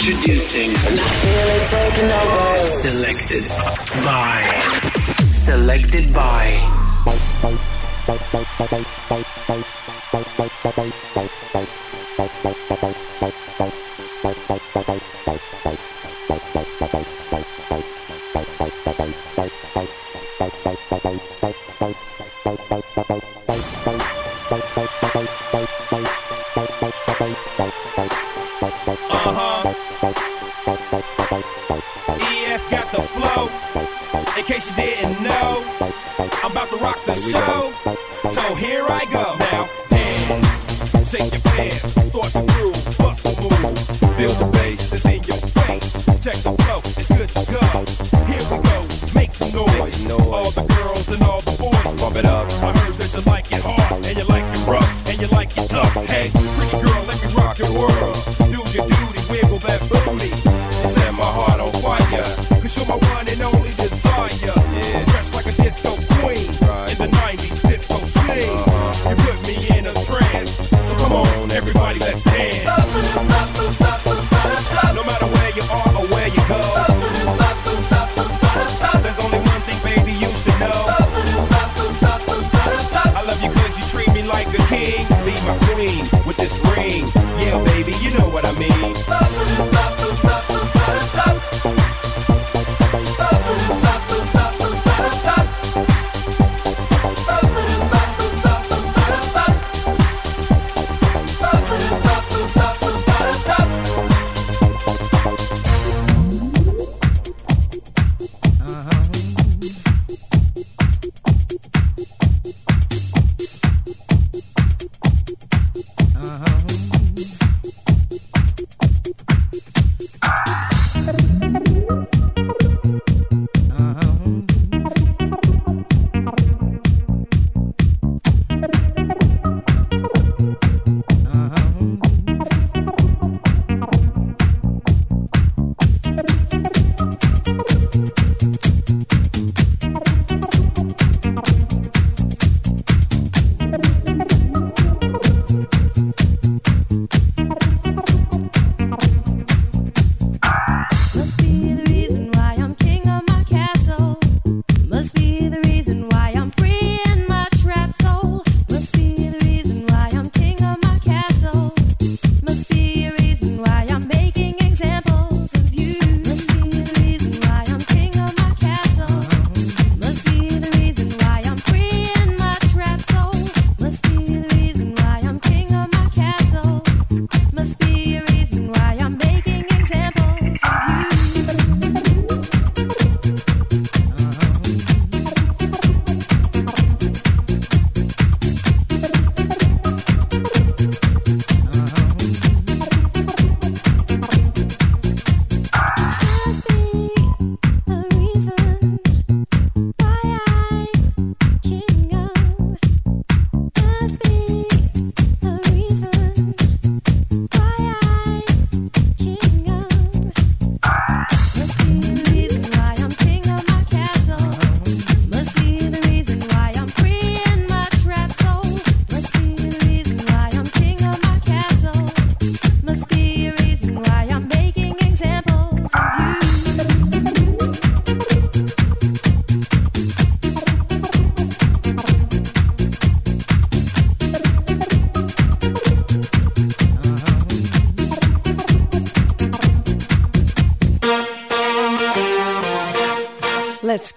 Introducing. 0.00 0.70
And 0.70 0.98
I 0.98 1.10
feel 1.20 1.48
it 1.60 1.68
taking 1.68 2.10
over. 2.10 2.64
Selected 2.64 3.44
by. 4.02 4.40
Selected 5.28 6.08
by. 6.14 6.56
Let's 7.04 7.40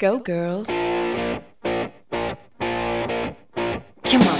go, 0.03 0.19
girls. 0.19 0.67
Come 4.03 4.21
on. 4.33 4.39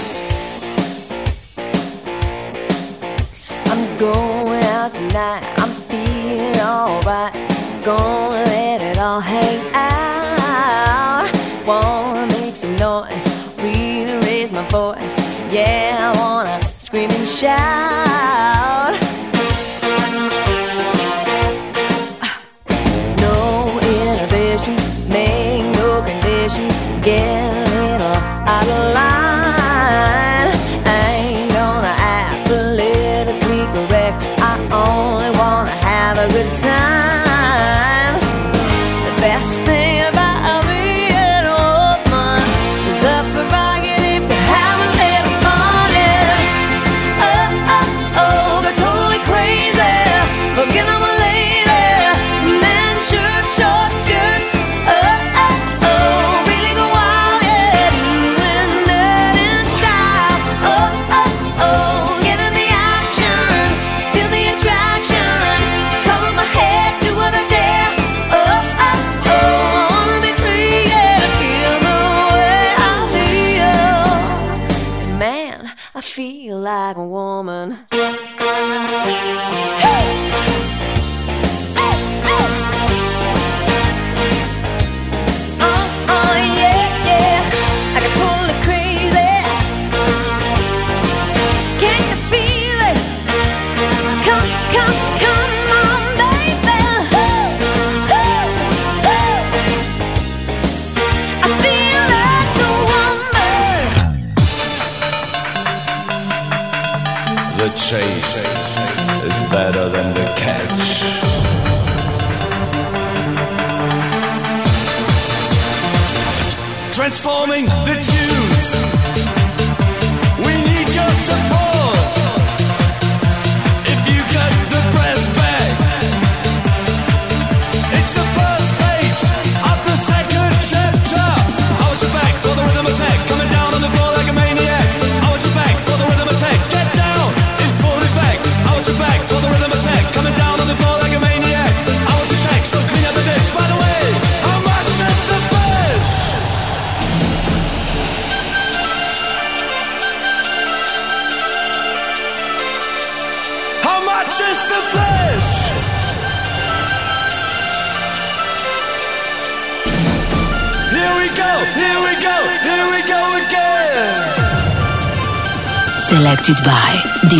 I'm 3.70 3.98
going 3.98 4.62
out 4.64 4.92
tonight. 4.92 5.42
I'm 5.56 5.70
feeling 5.88 6.60
alright. 6.60 7.32
Gonna 7.82 8.44
let 8.44 8.82
it 8.82 8.98
all 8.98 9.20
hang 9.20 9.60
out. 9.72 11.32
Wanna 11.66 12.26
make 12.38 12.56
some 12.56 12.76
noise. 12.76 13.26
Really 13.56 14.18
raise 14.26 14.52
my 14.52 14.68
voice. 14.68 15.18
Yeah, 15.50 16.12
I 16.12 16.18
wanna 16.18 16.60
scream 16.78 17.10
and 17.10 17.26
shout. 17.26 17.83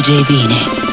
DJ 0.05 0.23
Vini. 0.25 0.84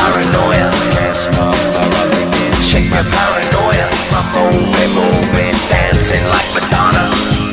Paranoia, 0.00 0.68
can't 0.96 1.16
stop 1.24 1.56
the 1.74 1.82
rock. 1.92 2.10
Shake 2.68 2.88
my 2.90 3.02
paranoia, 3.14 3.86
I'm 4.16 4.26
moving, 4.34 4.92
moving, 4.96 5.56
dancing 5.68 6.24
like 6.34 6.48
Madonna 6.56 7.04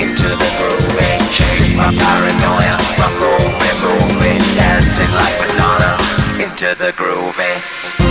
into 0.04 0.30
the 0.42 0.50
groove. 0.58 0.96
Shake 1.36 1.76
my 1.76 1.92
paranoia, 2.04 2.76
I'm 3.04 3.14
moving, 3.24 3.78
moving, 3.86 4.44
dancing 4.56 5.12
like 5.20 5.36
Madonna 5.42 5.92
into 6.44 6.70
the 6.84 6.92
groove. 6.96 8.07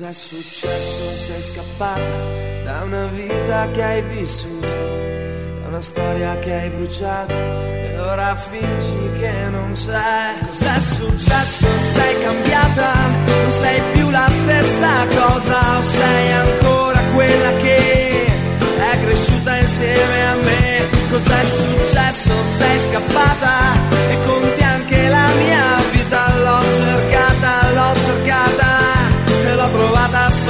Cos'è 0.00 0.14
successo? 0.14 1.10
Sei 1.26 1.42
scappata 1.42 2.64
da 2.64 2.84
una 2.84 3.04
vita 3.08 3.68
che 3.70 3.82
hai 3.82 4.00
vissuto, 4.00 4.66
da 4.66 5.68
una 5.68 5.80
storia 5.82 6.38
che 6.38 6.54
hai 6.54 6.70
bruciato 6.70 7.34
e 7.34 7.98
ora 7.98 8.34
fingi 8.34 9.18
che 9.18 9.30
non 9.50 9.72
c'è. 9.72 10.38
Cos'è 10.46 10.80
successo? 10.80 11.66
Sei 11.92 12.22
cambiata, 12.22 12.92
non 13.26 13.50
sei 13.50 13.80
più 13.92 14.08
la 14.08 14.26
stessa 14.30 15.06
cosa 15.06 15.76
o 15.76 15.82
sei 15.82 16.32
ancora 16.32 17.00
quella 17.12 17.52
che 17.58 18.24
è 18.24 19.04
cresciuta 19.04 19.58
insieme 19.58 20.26
a 20.28 20.34
me. 20.36 20.88
Cos'è 21.10 21.44
successo? 21.44 22.44
Sei 22.44 22.80
scappata 22.88 23.74
e 24.08 24.16
conti 24.24 24.62
anche 24.62 25.08
la 25.08 25.28
mia 25.34 25.64
vita. 25.92 26.38
L'ho 26.38 26.62
cercata, 26.72 27.72
l'ho 27.74 27.94
cercata 28.00 28.49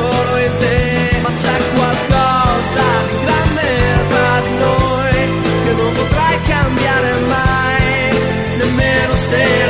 solo 0.00 0.36
in 0.38 0.52
te. 0.58 1.18
Ma 1.22 1.30
c'è 1.40 1.56
qualcosa 1.76 2.86
di 3.10 3.16
grande 3.24 3.68
tra 4.08 4.40
di 4.46 4.54
noi 4.64 5.18
che 5.64 5.72
non 5.80 5.92
potrai 5.94 6.40
cambiare 6.48 7.12
mai, 7.28 8.18
nemmeno 8.58 9.14
se 9.16 9.69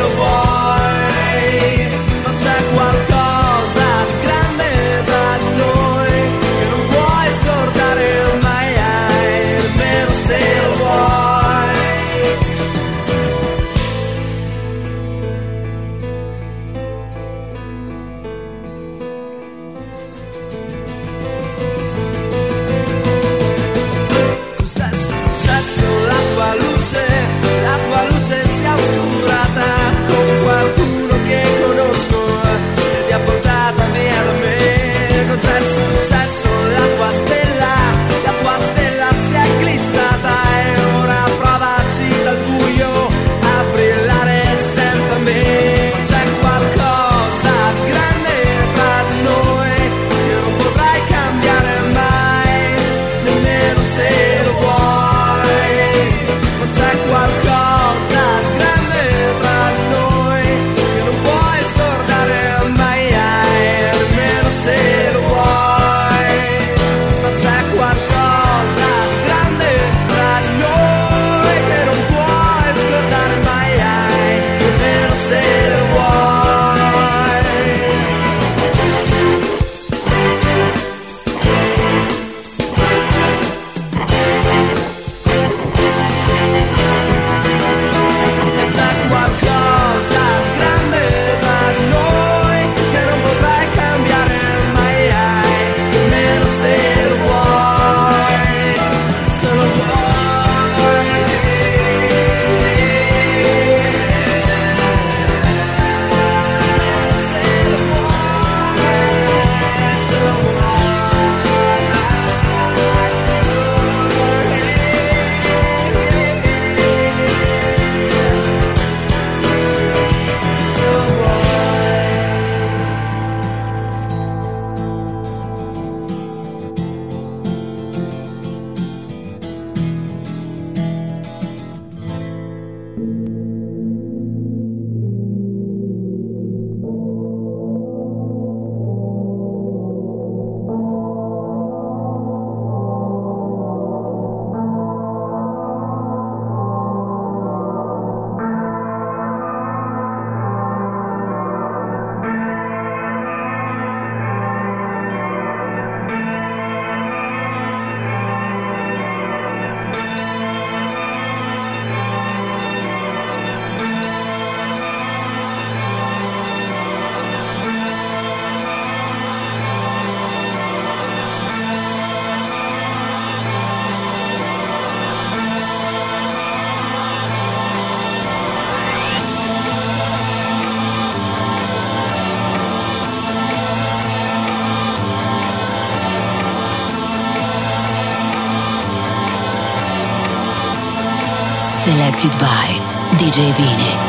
Selected 192.20 192.38
by 192.38 193.16
DJ 193.16 193.50
Vini. 193.56 193.99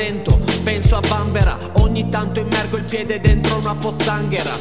Stento, 0.00 0.40
penso 0.62 0.96
a 0.96 1.00
bambera. 1.00 1.58
Ogni 1.74 2.08
tanto 2.08 2.40
immergo 2.40 2.78
il 2.78 2.84
piede 2.84 3.20
dentro 3.20 3.58
una 3.58 3.74
pozzanghera. 3.74 4.52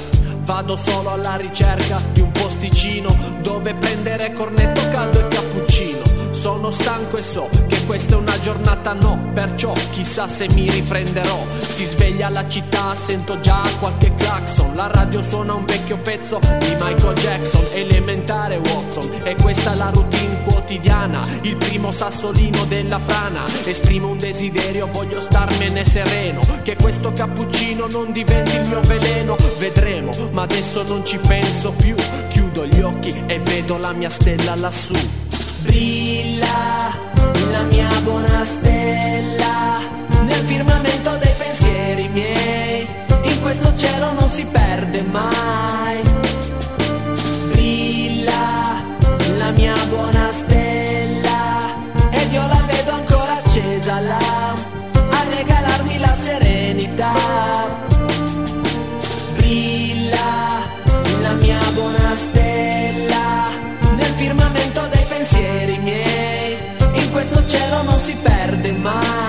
Vado 0.42 0.76
solo 0.76 1.12
alla 1.12 1.38
ricerca 1.38 2.02
di 2.12 2.20
un 2.20 2.32
posticino 2.32 3.16
dove 3.42 3.74
prendere 3.76 4.34
cornetto 4.34 4.82
caldo 4.90 5.20
e 5.20 5.28
cappuccino. 5.30 6.32
Sono 6.32 6.72
stanco 6.72 7.16
e 7.16 7.24
so 7.24 7.69
questa 7.90 8.14
è 8.14 8.18
una 8.20 8.40
giornata 8.40 8.94
no, 8.94 9.32
perciò 9.34 9.74
chissà 9.90 10.28
se 10.28 10.48
mi 10.50 10.70
riprenderò. 10.70 11.44
Si 11.58 11.86
sveglia 11.86 12.30
la 12.30 12.48
città, 12.48 12.94
sento 12.94 13.40
già 13.40 13.64
qualche 13.80 14.14
clacson. 14.14 14.76
La 14.76 14.86
radio 14.86 15.24
suona 15.24 15.56
un 15.56 15.66
vecchio 15.66 15.98
pezzo 15.98 16.38
di 16.38 16.76
Michael 16.80 17.16
Jackson, 17.16 17.66
elementare 17.74 18.58
Watson. 18.58 19.22
E 19.24 19.36
questa 19.42 19.74
è 19.74 19.76
la 19.76 19.90
routine 19.90 20.44
quotidiana, 20.44 21.26
il 21.42 21.58
primo 21.58 21.92
sassolino 21.92 22.64
della 22.66 23.00
frana. 23.00 23.44
Esprimo 23.66 24.10
un 24.10 24.20
desiderio, 24.20 24.86
voglio 24.92 25.20
starmene 25.20 25.84
sereno. 25.84 26.42
Che 26.62 26.76
questo 26.76 27.12
cappuccino 27.12 27.88
non 27.88 28.12
diventi 28.12 28.56
il 28.56 28.68
mio 28.68 28.82
veleno. 28.82 29.36
Vedremo, 29.58 30.12
ma 30.30 30.44
adesso 30.44 30.84
non 30.84 31.04
ci 31.04 31.18
penso 31.18 31.72
più. 31.72 31.96
Chiudo 32.30 32.68
gli 32.68 32.82
occhi 32.82 33.24
e 33.26 33.40
vedo 33.40 33.80
la 33.80 33.94
mia 33.94 34.12
stella 34.12 34.56
lassù. 34.56 34.94
Brilla 35.62 37.09
la 37.52 37.64
mia 37.64 37.90
buona 38.04 38.44
stella 38.44 39.80
nel 40.24 40.46
firmamento 40.46 41.18
dei 41.18 41.34
pensieri 41.38 42.08
miei. 42.10 42.88
In 43.24 43.42
questo 43.42 43.76
cielo 43.76 44.14
non 44.14 44.30
si 44.30 44.46
perde 44.46 45.02
mai. 45.04 46.02
Brilla 47.52 48.82
la 49.38 49.52
mia 49.52 49.76
buona 49.90 50.32
stella 50.32 51.42
ed 52.12 52.32
io 52.32 52.46
la 52.48 52.64
vedo 52.68 52.92
ancora 52.92 53.34
accesa 53.44 54.00
là 54.00 54.54
a 55.12 55.24
regalarmi 55.36 55.98
la 56.00 56.16
serenità. 56.16 57.14
Brilla 59.36 60.68
la 61.22 61.34
mia 61.34 61.60
buona 61.74 62.16
stella 62.16 63.48
nel 63.96 64.14
firmamento 64.16 64.88
dei 64.92 65.06
pensieri 65.08 65.78
miei. 65.80 66.19
Cielo 67.50 67.82
non 67.82 68.00
si 68.00 68.14
perde 68.14 68.74
mai. 68.74 69.29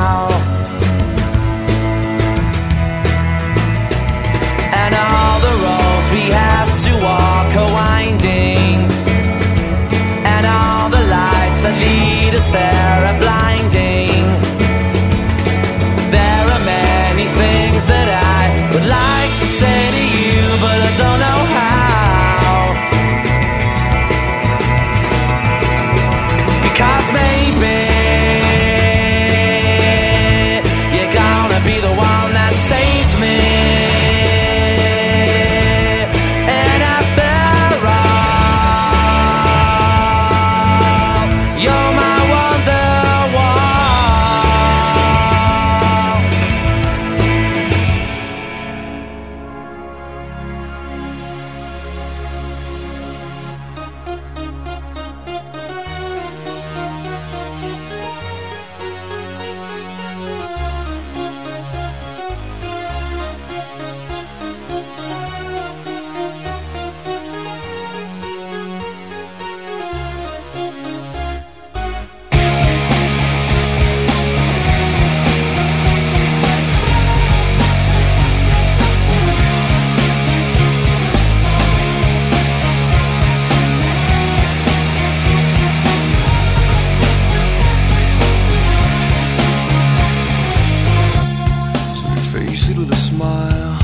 With 92.69 92.89
a 92.89 92.95
smile. 92.95 93.77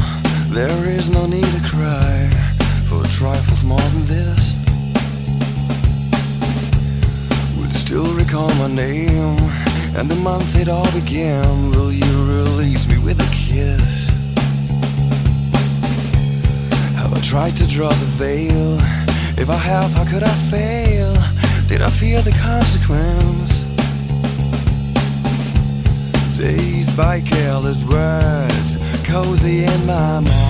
There 0.49 0.89
is 0.89 1.09
no 1.09 1.25
need 1.25 1.43
to 1.43 1.61
cry 1.67 2.29
for 2.87 3.03
trifles 3.07 3.61
more 3.63 3.81
than 3.81 4.05
this. 4.05 4.53
Would 7.57 7.69
you 7.73 7.77
still 7.77 8.13
recall 8.15 8.47
my 8.55 8.67
name 8.67 9.37
and 9.97 10.09
the 10.09 10.15
month 10.15 10.55
it 10.55 10.69
all 10.69 10.89
began? 10.93 11.71
Will 11.71 11.91
you 11.91 12.11
release 12.37 12.87
me 12.87 12.97
with 12.97 13.19
a 13.19 13.29
kiss? 13.35 14.09
Have 16.95 17.13
I 17.13 17.19
tried 17.19 17.57
to 17.57 17.67
draw 17.67 17.89
the 17.89 18.09
veil? 18.15 18.77
If 19.37 19.49
I 19.49 19.57
have, 19.57 19.91
how 19.91 20.05
could 20.05 20.23
I 20.23 20.35
fail? 20.49 21.13
Did 21.67 21.81
I 21.81 21.89
fear 21.89 22.21
the 22.21 22.31
consequence? 22.31 23.56
Dazed 26.37 26.95
by 26.95 27.19
careless 27.21 27.83
words, 27.83 28.77
cozy 29.03 29.63
in 29.63 29.85
my 29.87 30.19
mind. 30.19 30.46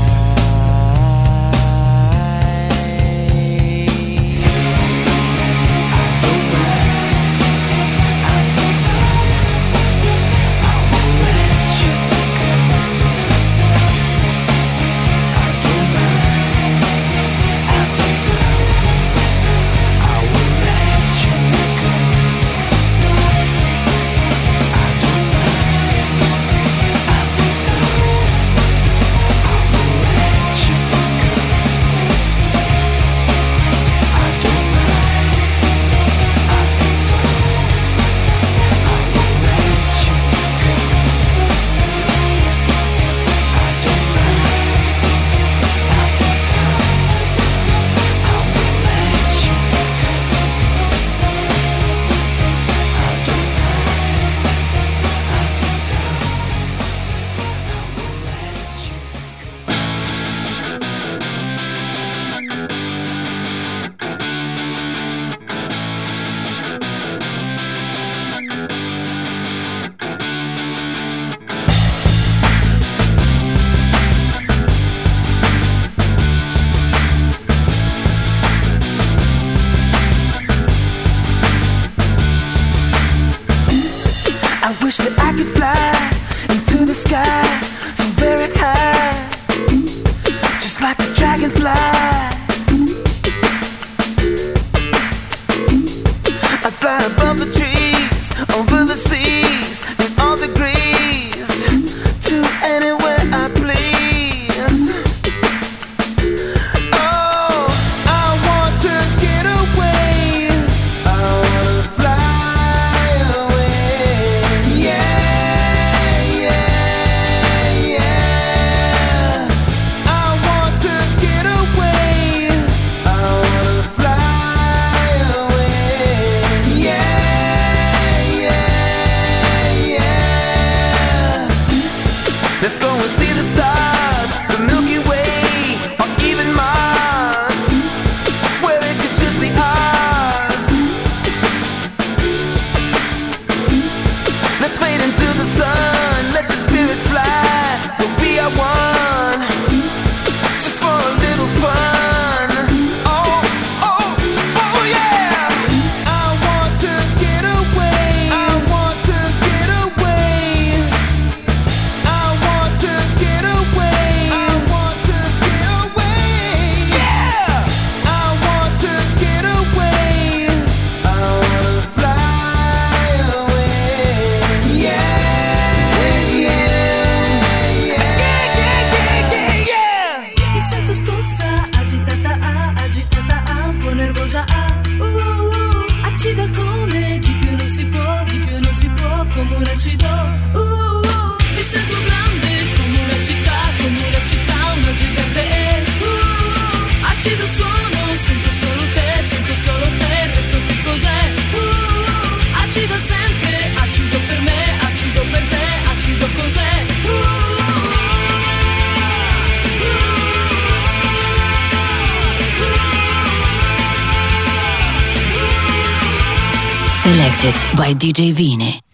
by 217.88 217.94
DJ 217.94 218.34
Vini. 218.34 218.87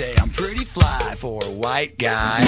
say 0.00 0.14
I'm 0.16 0.30
pretty 0.30 0.64
fly 0.64 1.14
for 1.18 1.44
a 1.44 1.50
white 1.50 1.98
guy. 1.98 2.38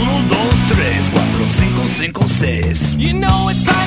Uno, 0.00 0.16
dos, 0.28 0.58
tres, 0.72 1.08
cuatro, 1.10 1.46
cinco, 1.60 1.86
cinco, 1.86 2.26
seis. 2.26 2.94
You 2.94 3.14
know 3.14 3.48
it's. 3.50 3.77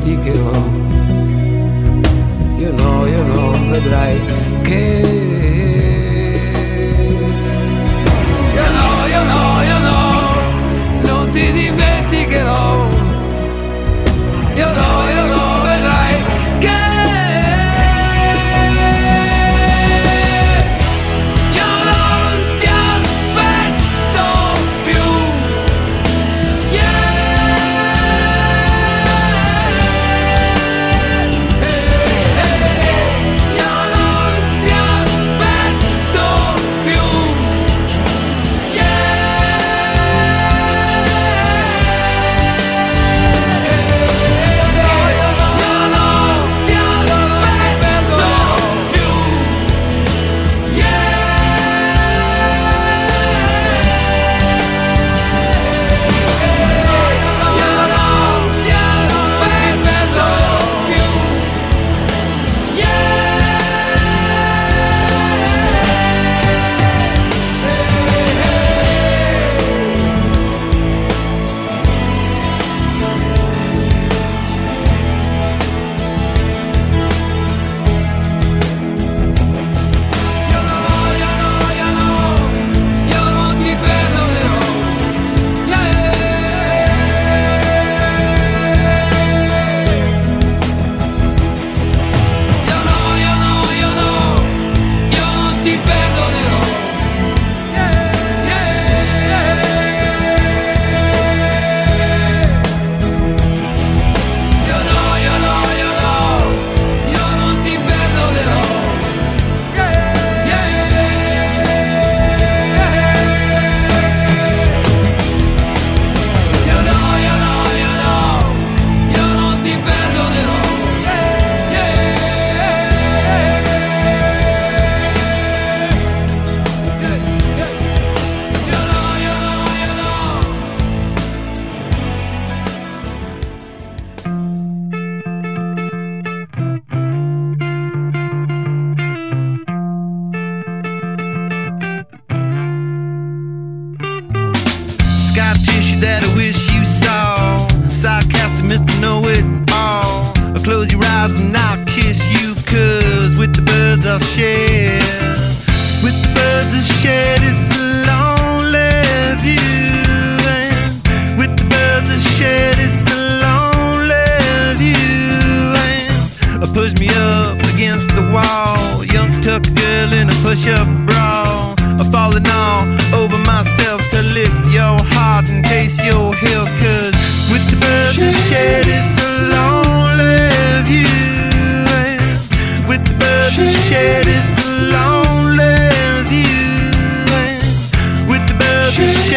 denti 0.00 0.18
che 0.20 0.38
ho. 0.38 0.78
Io 2.58 2.72
no, 2.72 3.06
io 3.06 3.22
no, 3.22 3.52
vedrai 3.70 4.18
che 4.62 5.29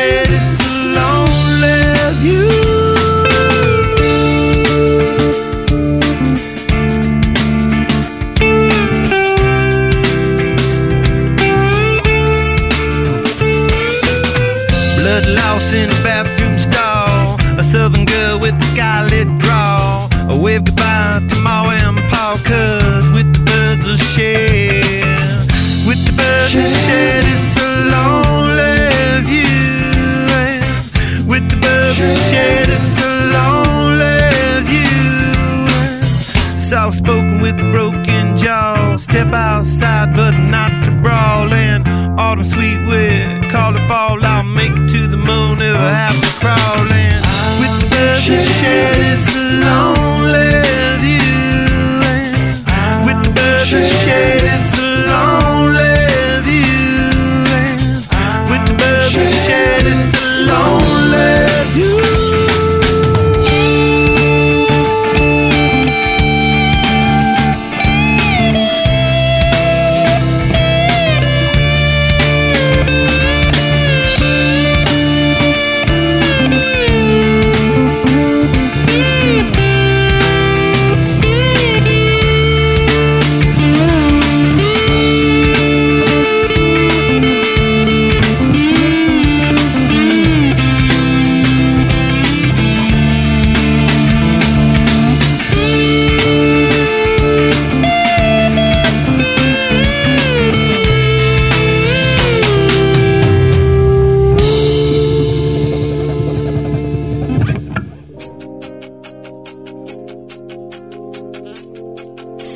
Mercedes. 0.03 0.62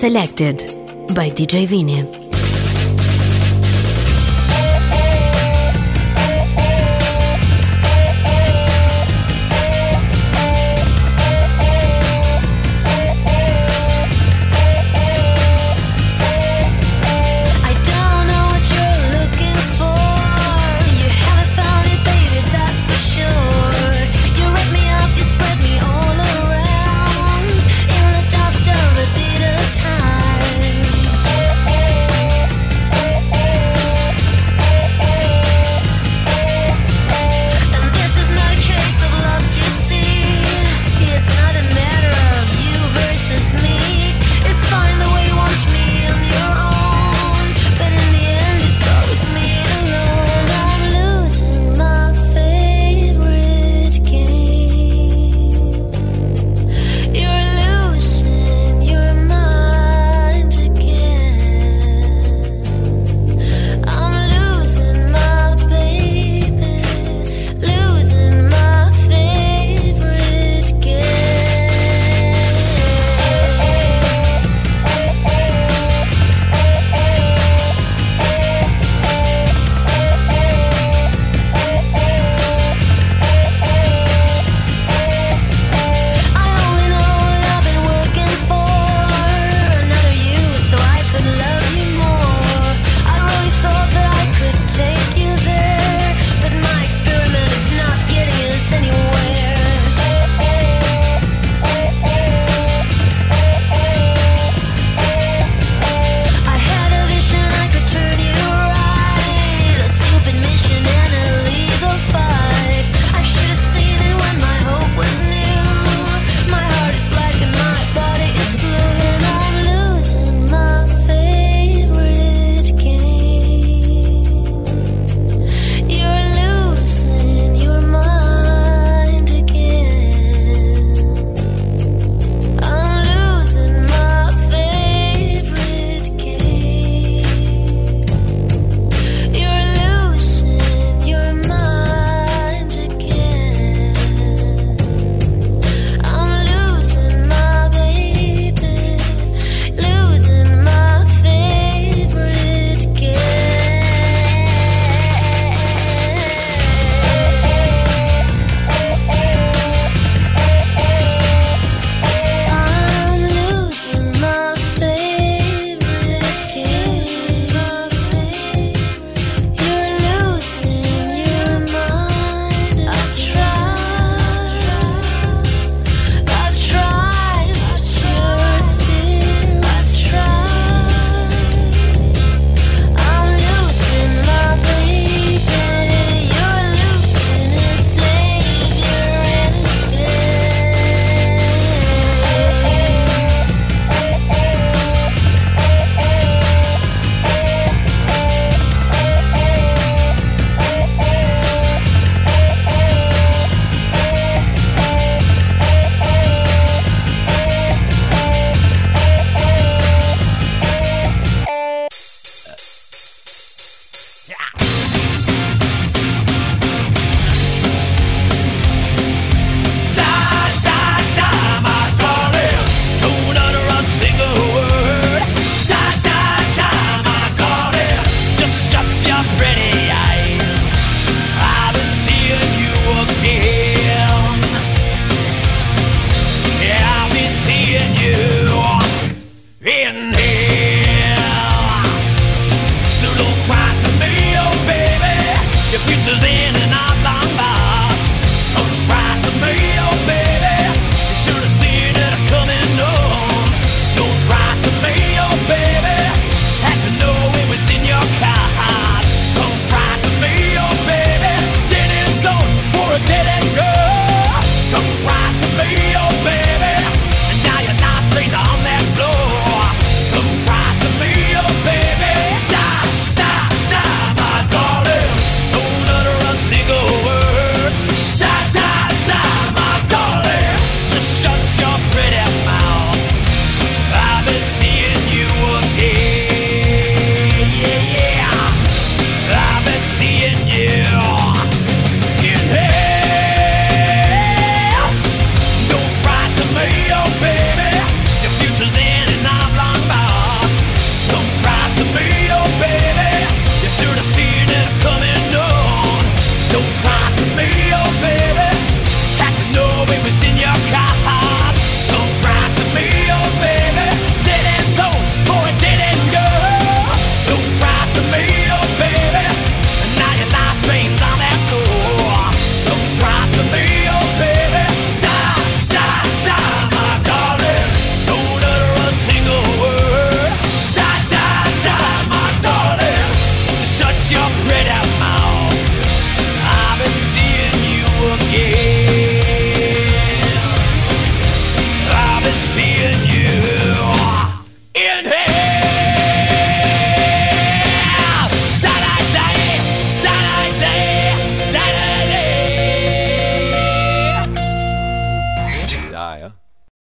Selected 0.08 0.60
by 1.14 1.30
DJ 1.30 1.68
Vini. 1.68 2.17